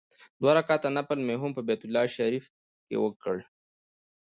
[0.41, 2.49] دوه رکعته نفل مې هم په بیت الله شریفه
[2.87, 3.35] کې وکړ.